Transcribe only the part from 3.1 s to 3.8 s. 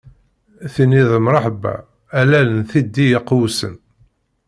iqewsen.